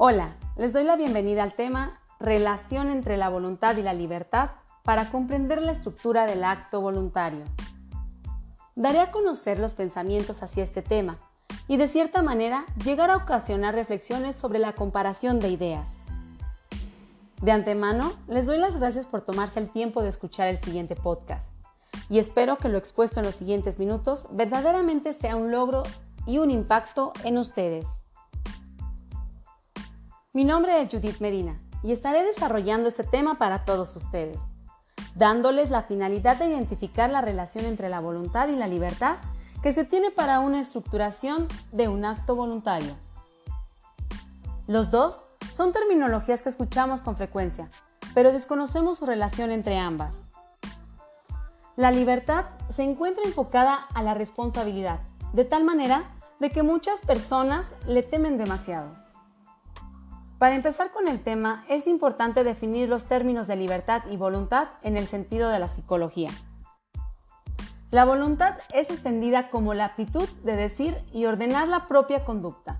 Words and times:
Hola, 0.00 0.36
les 0.56 0.72
doy 0.72 0.84
la 0.84 0.94
bienvenida 0.94 1.42
al 1.42 1.54
tema 1.54 1.98
Relación 2.20 2.88
entre 2.88 3.16
la 3.16 3.30
voluntad 3.30 3.76
y 3.78 3.82
la 3.82 3.94
libertad 3.94 4.50
para 4.84 5.10
comprender 5.10 5.60
la 5.60 5.72
estructura 5.72 6.24
del 6.24 6.44
acto 6.44 6.80
voluntario. 6.80 7.42
Daré 8.76 9.00
a 9.00 9.10
conocer 9.10 9.58
los 9.58 9.72
pensamientos 9.72 10.44
hacia 10.44 10.62
este 10.62 10.82
tema 10.82 11.18
y 11.66 11.78
de 11.78 11.88
cierta 11.88 12.22
manera 12.22 12.64
llegar 12.84 13.10
a 13.10 13.16
ocasionar 13.16 13.74
reflexiones 13.74 14.36
sobre 14.36 14.60
la 14.60 14.72
comparación 14.72 15.40
de 15.40 15.48
ideas. 15.48 15.90
De 17.42 17.50
antemano, 17.50 18.12
les 18.28 18.46
doy 18.46 18.58
las 18.58 18.78
gracias 18.78 19.04
por 19.04 19.22
tomarse 19.22 19.58
el 19.58 19.68
tiempo 19.68 20.04
de 20.04 20.10
escuchar 20.10 20.46
el 20.46 20.58
siguiente 20.58 20.94
podcast 20.94 21.48
y 22.08 22.20
espero 22.20 22.56
que 22.56 22.68
lo 22.68 22.78
expuesto 22.78 23.18
en 23.18 23.26
los 23.26 23.34
siguientes 23.34 23.80
minutos 23.80 24.28
verdaderamente 24.30 25.12
sea 25.12 25.34
un 25.34 25.50
logro 25.50 25.82
y 26.24 26.38
un 26.38 26.52
impacto 26.52 27.12
en 27.24 27.36
ustedes. 27.36 27.97
Mi 30.34 30.44
nombre 30.44 30.82
es 30.82 30.90
Judith 30.90 31.20
Medina 31.20 31.56
y 31.82 31.90
estaré 31.90 32.22
desarrollando 32.22 32.86
este 32.86 33.02
tema 33.02 33.36
para 33.38 33.64
todos 33.64 33.96
ustedes, 33.96 34.36
dándoles 35.14 35.70
la 35.70 35.84
finalidad 35.84 36.36
de 36.36 36.48
identificar 36.48 37.08
la 37.08 37.22
relación 37.22 37.64
entre 37.64 37.88
la 37.88 38.00
voluntad 38.00 38.48
y 38.48 38.54
la 38.54 38.66
libertad 38.66 39.16
que 39.62 39.72
se 39.72 39.84
tiene 39.84 40.10
para 40.10 40.40
una 40.40 40.60
estructuración 40.60 41.48
de 41.72 41.88
un 41.88 42.04
acto 42.04 42.36
voluntario. 42.36 42.94
Los 44.66 44.90
dos 44.90 45.22
son 45.50 45.72
terminologías 45.72 46.42
que 46.42 46.50
escuchamos 46.50 47.00
con 47.00 47.16
frecuencia, 47.16 47.70
pero 48.12 48.30
desconocemos 48.30 48.98
su 48.98 49.06
relación 49.06 49.50
entre 49.50 49.78
ambas. 49.78 50.26
La 51.74 51.90
libertad 51.90 52.44
se 52.68 52.82
encuentra 52.82 53.24
enfocada 53.24 53.86
a 53.94 54.02
la 54.02 54.12
responsabilidad, 54.12 55.00
de 55.32 55.46
tal 55.46 55.64
manera 55.64 56.02
de 56.38 56.50
que 56.50 56.62
muchas 56.62 57.00
personas 57.00 57.66
le 57.86 58.02
temen 58.02 58.36
demasiado. 58.36 59.07
Para 60.38 60.54
empezar 60.54 60.92
con 60.92 61.08
el 61.08 61.20
tema, 61.20 61.64
es 61.68 61.88
importante 61.88 62.44
definir 62.44 62.88
los 62.88 63.04
términos 63.04 63.48
de 63.48 63.56
libertad 63.56 64.04
y 64.08 64.16
voluntad 64.16 64.68
en 64.82 64.96
el 64.96 65.08
sentido 65.08 65.50
de 65.50 65.58
la 65.58 65.66
psicología. 65.66 66.30
La 67.90 68.04
voluntad 68.04 68.56
es 68.72 68.90
extendida 68.90 69.50
como 69.50 69.74
la 69.74 69.86
aptitud 69.86 70.28
de 70.44 70.54
decir 70.54 70.96
y 71.12 71.24
ordenar 71.24 71.66
la 71.66 71.88
propia 71.88 72.24
conducta, 72.24 72.76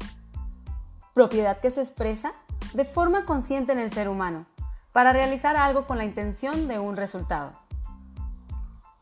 propiedad 1.15 1.59
que 1.59 1.71
se 1.71 1.83
expresa 1.83 2.33
de 2.75 2.85
forma 2.85 3.25
consciente 3.25 3.73
en 3.73 3.81
el 3.81 3.93
ser 3.93 4.09
humano, 4.09 4.47
para 4.93 5.13
realizar 5.13 5.57
algo 5.57 5.87
con 5.87 5.99
la 5.99 6.05
intención 6.05 6.69
de 6.69 6.79
un 6.79 6.97
resultado. 6.97 7.55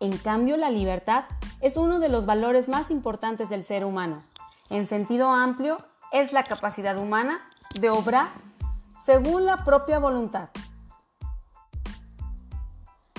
En 0.01 0.17
cambio, 0.17 0.57
la 0.57 0.71
libertad 0.71 1.25
es 1.61 1.77
uno 1.77 1.99
de 1.99 2.09
los 2.09 2.25
valores 2.25 2.69
más 2.69 2.91
importantes 2.91 3.51
del 3.51 3.65
ser 3.65 3.85
humano. 3.85 4.23
En 4.71 4.89
sentido 4.89 5.29
amplio, 5.31 5.77
es 6.11 6.33
la 6.33 6.45
capacidad 6.45 6.97
humana 6.97 7.41
de 7.81 7.91
obrar 7.91 8.46
según 9.07 9.47
la 9.47 9.59
propia 9.59 10.01
voluntad. 10.01 10.49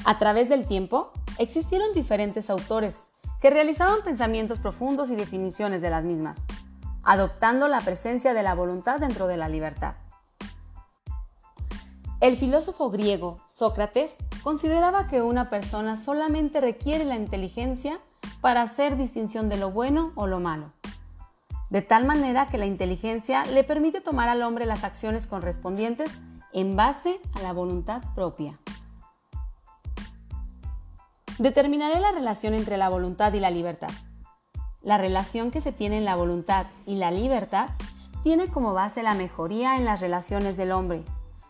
A 0.04 0.20
través 0.20 0.50
del 0.50 0.68
tiempo, 0.68 1.14
existieron 1.38 1.94
diferentes 1.94 2.50
autores 2.50 2.96
que 3.40 3.50
realizaban 3.50 4.02
pensamientos 4.04 4.60
profundos 4.60 5.10
y 5.12 5.16
definiciones 5.16 5.82
de 5.82 5.90
las 5.90 6.04
mismas, 6.04 6.40
adoptando 7.04 7.70
la 7.70 7.80
presencia 7.80 8.34
de 8.34 8.44
la 8.44 8.54
voluntad 8.54 9.00
dentro 9.00 9.28
de 9.28 9.38
la 9.38 9.48
libertad. 9.48 9.96
El 12.20 12.36
filósofo 12.36 12.90
griego 12.90 13.40
Sócrates 13.46 14.16
consideraba 14.44 15.08
que 15.08 15.22
una 15.22 15.50
persona 15.50 15.96
solamente 15.96 16.60
requiere 16.60 17.06
la 17.06 17.16
inteligencia 17.16 18.00
para 18.42 18.62
hacer 18.62 18.98
distinción 18.98 19.48
de 19.48 19.58
lo 19.58 19.72
bueno 19.72 20.12
o 20.16 20.28
lo 20.28 20.40
malo, 20.40 20.70
de 21.70 21.82
tal 21.82 22.06
manera 22.06 22.48
que 22.48 22.58
la 22.58 22.66
inteligencia 22.66 23.46
le 23.46 23.64
permite 23.64 24.02
tomar 24.02 24.30
al 24.30 24.44
hombre 24.44 24.66
las 24.66 24.84
acciones 24.84 25.28
correspondientes 25.28 26.18
en 26.54 26.76
base 26.76 27.20
a 27.36 27.42
la 27.42 27.54
voluntad 27.54 28.02
propia. 28.16 28.54
Determinaré 31.40 32.00
la 32.00 32.12
relación 32.12 32.54
entre 32.54 32.78
la 32.78 32.90
voluntad 32.90 33.34
y 33.34 33.40
la 33.40 33.52
libertad. 33.52 33.92
La 34.82 34.98
relación 34.98 35.52
que 35.52 35.62
se 35.62 35.72
tiene 35.72 35.98
en 35.98 36.06
la 36.06 36.16
voluntad 36.16 36.68
y 36.86 36.96
la 36.96 37.12
libertad 37.12 37.70
tiene 38.24 38.48
como 38.48 38.74
base 38.74 39.04
la 39.04 39.14
mejoría 39.14 39.76
en 39.76 39.86
las 39.86 40.02
relaciones 40.02 40.58
del 40.58 40.72
hombre 40.72 41.04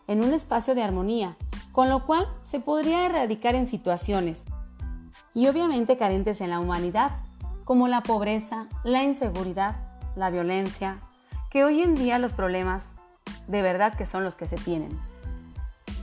en 0.08 0.24
un 0.24 0.32
espacio 0.32 0.74
de 0.74 0.82
armonía, 0.82 1.36
con 1.72 1.88
lo 1.88 2.04
cual 2.04 2.26
se 2.42 2.60
podría 2.60 3.06
erradicar 3.06 3.54
en 3.54 3.68
situaciones 3.68 4.42
y 5.34 5.46
obviamente 5.46 5.96
carentes 5.96 6.40
en 6.40 6.50
la 6.50 6.58
humanidad, 6.58 7.12
como 7.64 7.86
la 7.86 8.02
pobreza, 8.02 8.66
la 8.82 9.04
inseguridad, 9.04 9.76
la 10.18 10.30
violencia, 10.30 11.00
que 11.50 11.64
hoy 11.64 11.82
en 11.82 11.94
día 11.94 12.18
los 12.18 12.32
problemas 12.32 12.82
de 13.46 13.62
verdad 13.62 13.94
que 13.94 14.06
son 14.06 14.24
los 14.24 14.34
que 14.34 14.46
se 14.46 14.56
tienen. 14.56 14.98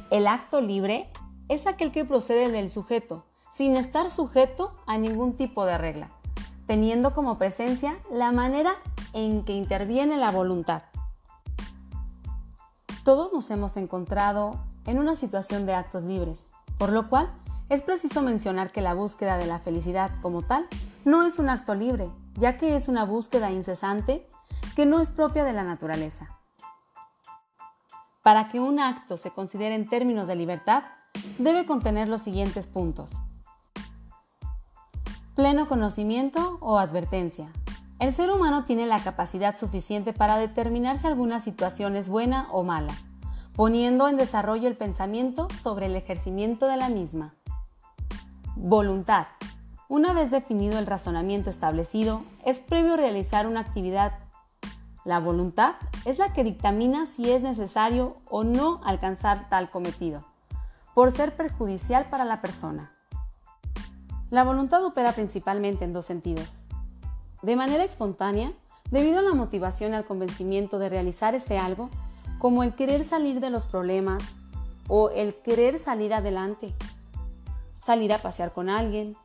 El 0.09 0.27
acto 0.27 0.61
libre 0.61 1.09
es 1.49 1.67
aquel 1.67 1.91
que 1.91 2.05
procede 2.05 2.49
del 2.49 2.71
sujeto, 2.71 3.25
sin 3.51 3.77
estar 3.77 4.09
sujeto 4.09 4.73
a 4.87 4.97
ningún 4.97 5.37
tipo 5.37 5.65
de 5.65 5.77
regla, 5.77 6.09
teniendo 6.67 7.13
como 7.13 7.37
presencia 7.37 7.97
la 8.11 8.31
manera 8.31 8.75
en 9.13 9.45
que 9.45 9.53
interviene 9.53 10.17
la 10.17 10.31
voluntad. 10.31 10.83
Todos 13.03 13.31
nos 13.33 13.49
hemos 13.51 13.77
encontrado 13.77 14.59
en 14.85 14.99
una 14.99 15.15
situación 15.15 15.65
de 15.65 15.75
actos 15.75 16.03
libres, 16.03 16.51
por 16.77 16.91
lo 16.91 17.07
cual 17.07 17.29
es 17.69 17.81
preciso 17.81 18.21
mencionar 18.21 18.71
que 18.71 18.81
la 18.81 18.93
búsqueda 18.93 19.37
de 19.37 19.45
la 19.45 19.59
felicidad 19.59 20.11
como 20.21 20.41
tal 20.41 20.67
no 21.03 21.23
es 21.23 21.39
un 21.39 21.49
acto 21.49 21.75
libre, 21.75 22.09
ya 22.35 22.57
que 22.57 22.75
es 22.75 22.87
una 22.87 23.05
búsqueda 23.05 23.51
incesante 23.51 24.29
que 24.75 24.85
no 24.85 24.99
es 24.99 25.09
propia 25.09 25.43
de 25.43 25.53
la 25.53 25.63
naturaleza. 25.63 26.29
Para 28.23 28.49
que 28.49 28.59
un 28.59 28.79
acto 28.79 29.17
se 29.17 29.31
considere 29.31 29.75
en 29.75 29.87
términos 29.87 30.27
de 30.27 30.35
libertad, 30.35 30.83
debe 31.37 31.65
contener 31.65 32.07
los 32.07 32.21
siguientes 32.21 32.67
puntos. 32.67 33.13
Pleno 35.35 35.67
conocimiento 35.67 36.57
o 36.61 36.77
advertencia, 36.77 37.51
el 37.97 38.13
ser 38.13 38.29
humano 38.29 38.65
tiene 38.65 38.87
la 38.87 38.99
capacidad 38.99 39.57
suficiente 39.57 40.11
para 40.11 40.37
determinar 40.37 40.97
si 40.97 41.07
alguna 41.07 41.39
situación 41.39 41.95
es 41.95 42.09
buena 42.09 42.47
o 42.51 42.63
mala, 42.63 42.93
poniendo 43.55 44.09
en 44.09 44.17
desarrollo 44.17 44.67
el 44.67 44.75
pensamiento 44.75 45.47
sobre 45.63 45.85
el 45.85 45.95
ejercimiento 45.95 46.67
de 46.67 46.75
la 46.75 46.89
misma. 46.89 47.35
Voluntad. 48.55 49.27
Una 49.87 50.13
vez 50.13 50.31
definido 50.31 50.79
el 50.79 50.87
razonamiento 50.87 51.49
establecido, 51.49 52.23
es 52.43 52.59
previo 52.59 52.97
realizar 52.97 53.47
una 53.47 53.59
actividad. 53.59 54.13
La 55.03 55.19
voluntad 55.19 55.75
es 56.05 56.17
la 56.17 56.33
que 56.33 56.43
dictamina 56.43 57.05
si 57.05 57.31
es 57.31 57.41
necesario 57.41 58.17
o 58.29 58.43
no 58.43 58.81
alcanzar 58.83 59.47
tal 59.49 59.69
cometido, 59.69 60.25
por 60.93 61.11
ser 61.11 61.35
perjudicial 61.35 62.09
para 62.09 62.25
la 62.25 62.41
persona. 62.41 62.91
La 64.31 64.43
voluntad 64.43 64.83
opera 64.83 65.11
principalmente 65.11 65.85
en 65.85 65.93
dos 65.93 66.05
sentidos 66.05 66.49
de 67.45 67.55
manera 67.55 67.83
espontánea, 67.83 68.53
debido 68.89 69.19
a 69.19 69.21
la 69.21 69.35
motivación 69.35 69.91
y 69.91 69.95
al 69.95 70.05
convencimiento 70.05 70.79
de 70.79 70.89
realizar 70.89 71.35
ese 71.35 71.59
algo, 71.59 71.91
como 72.39 72.63
el 72.63 72.73
querer 72.73 73.03
salir 73.03 73.39
de 73.39 73.51
los 73.51 73.67
problemas 73.67 74.23
o 74.87 75.11
el 75.11 75.35
querer 75.35 75.77
salir 75.77 76.13
adelante, 76.13 76.73
salir 77.85 78.13
a 78.13 78.17
pasear 78.17 78.51
con 78.51 78.69
alguien, 78.69 79.15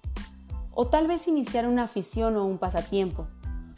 o 0.72 0.86
tal 0.86 1.06
vez 1.06 1.28
iniciar 1.28 1.66
una 1.66 1.84
afición 1.84 2.36
o 2.36 2.44
un 2.44 2.58
pasatiempo, 2.58 3.26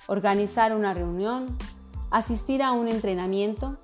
organizar 0.07 0.75
una 0.75 0.95
reunión, 0.95 1.57
asistir 2.11 2.63
a 2.63 2.73
un 2.73 2.89
entrenamiento. 2.89 3.79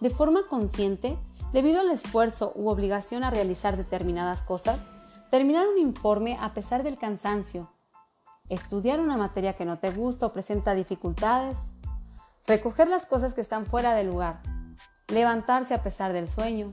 De 0.00 0.10
forma 0.10 0.42
consciente, 0.48 1.16
debido 1.52 1.80
al 1.80 1.90
esfuerzo 1.90 2.52
u 2.54 2.68
obligación 2.68 3.24
a 3.24 3.30
realizar 3.30 3.76
determinadas 3.76 4.42
cosas, 4.42 4.80
terminar 5.30 5.66
un 5.66 5.78
informe 5.78 6.36
a 6.40 6.52
pesar 6.52 6.82
del 6.82 6.98
cansancio, 6.98 7.70
estudiar 8.48 9.00
una 9.00 9.16
materia 9.16 9.54
que 9.54 9.64
no 9.64 9.78
te 9.78 9.90
gusta 9.90 10.26
o 10.26 10.32
presenta 10.32 10.74
dificultades, 10.74 11.56
recoger 12.46 12.88
las 12.88 13.06
cosas 13.06 13.34
que 13.34 13.40
están 13.40 13.66
fuera 13.66 13.94
del 13.94 14.08
lugar, 14.08 14.42
levantarse 15.08 15.74
a 15.74 15.82
pesar 15.82 16.12
del 16.12 16.28
sueño. 16.28 16.70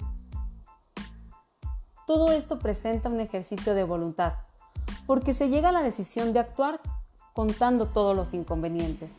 Todo 2.14 2.34
esto 2.34 2.60
presenta 2.60 3.08
un 3.08 3.22
ejercicio 3.22 3.74
de 3.74 3.86
voluntad, 3.86 4.34
porque 5.08 5.34
se 5.34 5.48
llega 5.48 5.70
a 5.70 5.72
la 5.72 5.82
decisión 5.82 6.34
de 6.34 6.40
actuar 6.40 6.82
contando 7.32 7.86
todos 7.86 8.14
los 8.14 8.34
inconvenientes. 8.34 9.10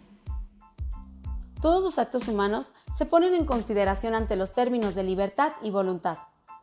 Todos 1.63 1.83
los 1.83 1.99
actos 1.99 2.29
humanos 2.29 2.75
se 2.95 3.07
ponen 3.07 3.33
en 3.33 3.47
consideración 3.47 4.15
ante 4.15 4.37
los 4.37 4.53
términos 4.53 4.95
de 4.95 5.05
libertad 5.05 5.53
y 5.63 5.71
voluntad, 5.71 6.19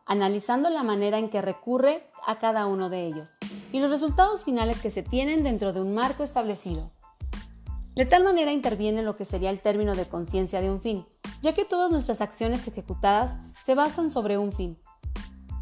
analizando 0.06 0.70
la 0.70 0.84
manera 0.84 1.18
en 1.18 1.30
que 1.30 1.42
recurre 1.42 2.08
a 2.24 2.38
cada 2.38 2.66
uno 2.66 2.90
de 2.90 3.06
ellos 3.06 3.28
y 3.72 3.80
los 3.80 3.90
resultados 3.90 4.44
finales 4.44 4.80
que 4.80 4.90
se 4.90 5.02
tienen 5.02 5.42
dentro 5.42 5.72
de 5.72 5.80
un 5.80 5.96
marco 5.96 6.22
establecido. 6.22 6.92
De 7.96 8.06
tal 8.06 8.22
manera 8.22 8.52
interviene 8.52 9.02
lo 9.02 9.16
que 9.16 9.24
sería 9.24 9.50
el 9.50 9.58
término 9.58 9.96
de 9.96 10.06
conciencia 10.06 10.60
de 10.60 10.70
un 10.70 10.80
fin, 10.80 11.04
ya 11.42 11.54
que 11.54 11.64
todas 11.64 11.90
nuestras 11.90 12.20
acciones 12.20 12.68
ejecutadas 12.68 13.32
se 13.66 13.74
basan 13.74 14.12
sobre 14.12 14.38
un 14.38 14.52
fin. 14.52 14.78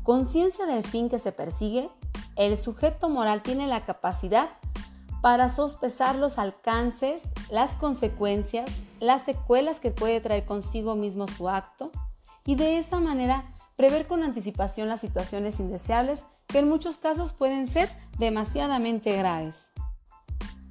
Conciencia 0.08 0.64
del 0.64 0.86
fin 0.86 1.10
que 1.10 1.18
se 1.18 1.32
persigue, 1.32 1.90
el 2.34 2.56
sujeto 2.56 3.10
moral 3.10 3.42
tiene 3.42 3.66
la 3.66 3.84
capacidad 3.84 4.48
para 5.20 5.50
sospesar 5.50 6.14
los 6.14 6.38
alcances, 6.38 7.22
las 7.50 7.72
consecuencias, 7.72 8.70
las 9.00 9.24
secuelas 9.24 9.80
que 9.80 9.90
puede 9.90 10.22
traer 10.22 10.46
consigo 10.46 10.96
mismo 10.96 11.28
su 11.28 11.50
acto 11.50 11.90
y 12.46 12.54
de 12.54 12.78
esta 12.78 13.00
manera 13.00 13.52
prever 13.76 14.06
con 14.06 14.22
anticipación 14.22 14.88
las 14.88 15.02
situaciones 15.02 15.60
indeseables 15.60 16.24
que 16.46 16.60
en 16.60 16.70
muchos 16.70 16.96
casos 16.96 17.34
pueden 17.34 17.68
ser 17.68 17.90
demasiadamente 18.18 19.14
graves. 19.14 19.58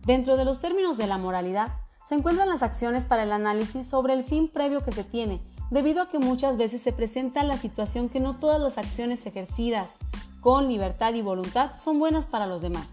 Dentro 0.07 0.35
de 0.35 0.45
los 0.45 0.61
términos 0.61 0.97
de 0.97 1.05
la 1.05 1.19
moralidad 1.19 1.75
se 2.07 2.15
encuentran 2.15 2.49
las 2.49 2.63
acciones 2.63 3.05
para 3.05 3.21
el 3.21 3.31
análisis 3.31 3.87
sobre 3.87 4.13
el 4.13 4.23
fin 4.23 4.47
previo 4.47 4.83
que 4.83 4.93
se 4.93 5.03
tiene, 5.03 5.43
debido 5.69 6.01
a 6.01 6.09
que 6.09 6.19
muchas 6.19 6.57
veces 6.57 6.81
se 6.81 6.93
presenta 6.93 7.43
la 7.43 7.57
situación 7.57 8.09
que 8.09 8.19
no 8.19 8.37
todas 8.37 8.61
las 8.61 8.77
acciones 8.77 9.25
ejercidas 9.25 9.97
con 10.41 10.67
libertad 10.67 11.13
y 11.13 11.21
voluntad 11.21 11.71
son 11.81 11.99
buenas 11.99 12.25
para 12.25 12.47
los 12.47 12.61
demás. 12.61 12.87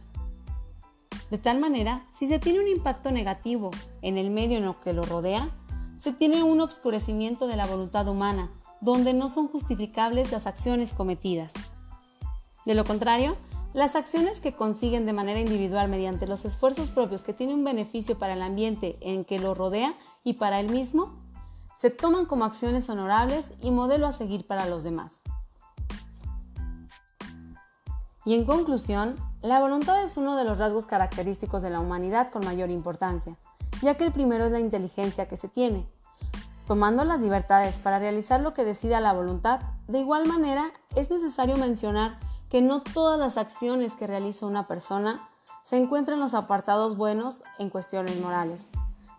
De 1.30 1.38
tal 1.38 1.58
manera, 1.58 2.04
si 2.16 2.28
se 2.28 2.38
tiene 2.38 2.60
un 2.60 2.68
impacto 2.68 3.10
negativo 3.10 3.70
en 4.02 4.18
el 4.18 4.30
medio 4.30 4.58
en 4.58 4.66
lo 4.66 4.80
que 4.80 4.92
lo 4.92 5.02
rodea, 5.02 5.50
se 5.98 6.12
tiene 6.12 6.42
un 6.42 6.60
obscurecimiento 6.60 7.46
de 7.46 7.56
la 7.56 7.66
voluntad 7.66 8.06
humana, 8.08 8.50
donde 8.80 9.14
no 9.14 9.28
son 9.28 9.48
justificables 9.48 10.32
las 10.32 10.46
acciones 10.46 10.92
cometidas. 10.92 11.52
De 12.66 12.74
lo 12.74 12.84
contrario, 12.84 13.36
las 13.72 13.96
acciones 13.96 14.40
que 14.40 14.52
consiguen 14.52 15.06
de 15.06 15.12
manera 15.12 15.40
individual 15.40 15.88
mediante 15.88 16.26
los 16.26 16.44
esfuerzos 16.44 16.90
propios 16.90 17.24
que 17.24 17.32
tienen 17.32 17.56
un 17.56 17.64
beneficio 17.64 18.18
para 18.18 18.34
el 18.34 18.42
ambiente 18.42 18.98
en 19.00 19.24
que 19.24 19.38
lo 19.38 19.54
rodea 19.54 19.94
y 20.22 20.34
para 20.34 20.60
él 20.60 20.70
mismo, 20.70 21.18
se 21.84 21.90
toman 21.90 22.24
como 22.24 22.46
acciones 22.46 22.88
honorables 22.88 23.52
y 23.60 23.70
modelo 23.70 24.06
a 24.06 24.12
seguir 24.12 24.46
para 24.46 24.64
los 24.64 24.84
demás. 24.84 25.12
Y 28.24 28.32
en 28.32 28.46
conclusión, 28.46 29.16
la 29.42 29.60
voluntad 29.60 30.02
es 30.02 30.16
uno 30.16 30.34
de 30.34 30.44
los 30.44 30.56
rasgos 30.56 30.86
característicos 30.86 31.60
de 31.60 31.68
la 31.68 31.80
humanidad 31.80 32.30
con 32.30 32.42
mayor 32.42 32.70
importancia, 32.70 33.36
ya 33.82 33.98
que 33.98 34.06
el 34.06 34.12
primero 34.12 34.46
es 34.46 34.52
la 34.52 34.60
inteligencia 34.60 35.28
que 35.28 35.36
se 35.36 35.48
tiene. 35.48 35.86
Tomando 36.66 37.04
las 37.04 37.20
libertades 37.20 37.78
para 37.80 37.98
realizar 37.98 38.40
lo 38.40 38.54
que 38.54 38.64
decida 38.64 39.00
la 39.00 39.12
voluntad, 39.12 39.60
de 39.86 39.98
igual 39.98 40.26
manera 40.26 40.72
es 40.96 41.10
necesario 41.10 41.58
mencionar 41.58 42.18
que 42.48 42.62
no 42.62 42.82
todas 42.82 43.20
las 43.20 43.36
acciones 43.36 43.94
que 43.94 44.06
realiza 44.06 44.46
una 44.46 44.66
persona 44.66 45.28
se 45.64 45.76
encuentran 45.76 46.16
en 46.16 46.22
los 46.22 46.32
apartados 46.32 46.96
buenos 46.96 47.42
en 47.58 47.68
cuestiones 47.68 48.18
morales. 48.22 48.70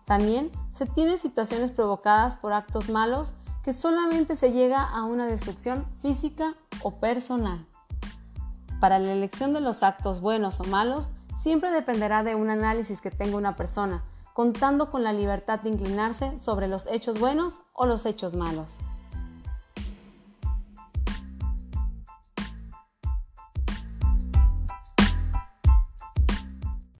También 0.06 0.52
se 0.72 0.86
tienen 0.86 1.18
situaciones 1.18 1.72
provocadas 1.72 2.36
por 2.36 2.52
actos 2.52 2.88
malos 2.88 3.34
que 3.64 3.72
solamente 3.72 4.36
se 4.36 4.52
llega 4.52 4.84
a 4.84 5.04
una 5.04 5.26
destrucción 5.26 5.84
física 6.00 6.54
o 6.82 7.00
personal. 7.00 7.66
Para 8.80 9.00
la 9.00 9.12
elección 9.12 9.52
de 9.52 9.60
los 9.60 9.82
actos 9.82 10.20
buenos 10.20 10.60
o 10.60 10.64
malos, 10.64 11.08
siempre 11.40 11.72
dependerá 11.72 12.22
de 12.22 12.36
un 12.36 12.50
análisis 12.50 13.00
que 13.00 13.10
tenga 13.10 13.36
una 13.36 13.56
persona, 13.56 14.04
contando 14.32 14.92
con 14.92 15.02
la 15.02 15.12
libertad 15.12 15.58
de 15.60 15.70
inclinarse 15.70 16.38
sobre 16.38 16.68
los 16.68 16.86
hechos 16.86 17.18
buenos 17.18 17.54
o 17.72 17.86
los 17.86 18.06
hechos 18.06 18.36
malos. 18.36 18.76